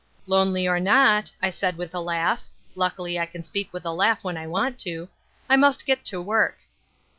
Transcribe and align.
"Lonely 0.25 0.67
or 0.67 0.79
not," 0.79 1.29
I 1.43 1.51
said 1.51 1.77
with 1.77 1.93
a 1.93 1.99
laugh 1.99 2.45
(luckily 2.73 3.19
I 3.19 3.27
can 3.27 3.43
speak 3.43 3.71
with 3.71 3.85
a 3.85 3.91
laugh 3.93 4.23
when 4.23 4.35
I 4.35 4.47
want 4.47 4.79
to), 4.79 5.09
"I 5.47 5.55
must 5.57 5.85
get 5.85 6.03
to 6.05 6.19
work." 6.19 6.57